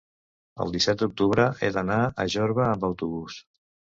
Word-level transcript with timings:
el 0.63 0.71
disset 0.75 1.01
d'octubre 1.03 1.45
he 1.59 1.69
d'anar 1.77 1.99
a 2.23 2.27
Jorba 2.37 2.65
amb 2.69 2.87
autobús. 2.91 3.37